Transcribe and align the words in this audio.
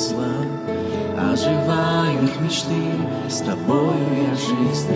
смыслом, 0.00 0.46
Оживают 1.18 2.40
мечты, 2.40 2.74
с 3.28 3.40
тобою 3.40 3.92
я 4.16 4.34
жизнь 4.34 4.88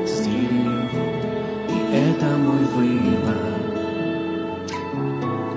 разделю, 0.00 0.88
И 1.68 1.94
это 1.94 2.26
мой 2.36 2.64
выбор. 2.74 3.36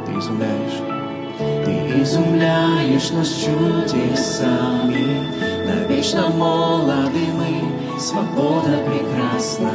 Ты 0.06 0.12
изумляешь, 0.20 0.80
ты 1.66 2.02
изумляешь 2.02 3.12
нас 3.12 3.30
чудесами, 3.30 5.08
Навечно 5.66 6.30
молоды 6.30 7.26
мы, 7.34 8.00
свобода 8.00 8.78
прекрасна 8.86 9.72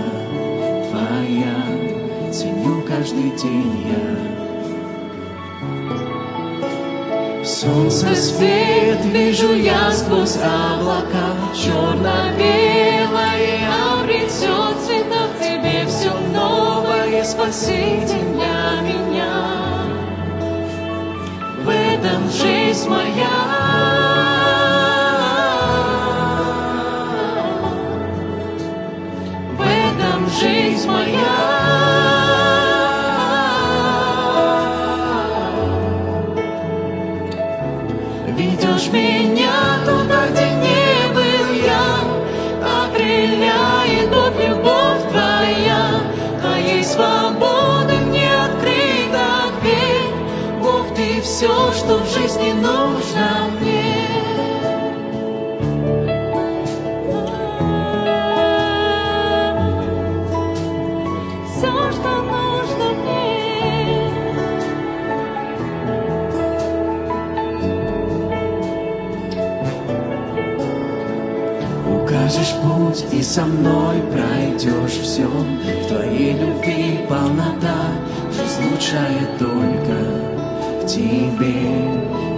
Твоя, 0.91 2.33
ценю 2.33 2.83
каждый 2.83 3.31
день 3.37 3.87
я. 3.89 4.44
Солнце 7.65 8.15
свет 8.15 9.03
вижу 9.07 9.55
я 9.55 9.91
сквозь 9.91 10.37
облака, 10.37 11.33
черно-белое 11.55 13.17
обретет 14.03 14.77
в 14.77 15.39
тебе 15.39 15.87
все 15.87 16.13
новое, 16.35 17.25
спаситель 17.25 18.35
для 18.35 18.83
меня. 18.83 19.33
В 21.65 21.69
этом 21.71 22.31
жизнь 22.31 22.87
моя. 22.87 23.33
В 29.57 29.63
этом 29.63 30.29
жизнь 30.39 30.87
моя. 30.87 31.54
Все, 51.25 51.73
что 51.73 51.99
в 51.99 52.07
жизни 52.07 52.53
нужно 52.53 53.51
мне. 53.59 53.95
Все, 61.49 61.93
что 61.93 62.11
нужно 62.23 62.87
мне. 63.01 64.13
Укажешь 72.03 72.55
путь 72.63 73.07
и 73.13 73.23
со 73.23 73.47
мной 73.47 74.03
пройдешь 74.13 75.01
все. 75.03 75.27
В 75.27 75.87
твоей 75.89 76.35
любви 76.35 77.01
полнота, 77.09 77.95
жизнь 78.31 78.71
лучшая 78.71 79.27
только 79.39 80.34
тебе. 80.87 81.55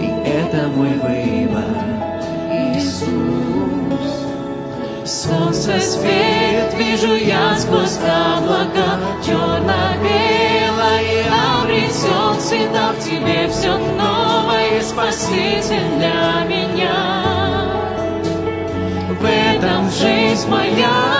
И 0.00 0.08
это 0.24 0.68
мой 0.68 0.94
выбор, 0.94 1.64
Иисус. 2.50 3.06
Солнце 5.04 5.80
свет 5.80 6.74
вижу 6.78 7.14
я 7.14 7.56
сквозь 7.56 7.98
облака, 7.98 8.98
черно-белое 9.24 10.66
обретет 11.60 12.40
цвета 12.40 12.92
в 12.92 13.04
тебе 13.04 13.48
все 13.48 13.76
новое, 13.76 14.80
спаситель 14.82 15.96
для 15.96 16.44
меня. 16.48 16.96
В 19.20 19.24
этом 19.24 19.90
жизнь 19.90 20.48
моя. 20.48 21.15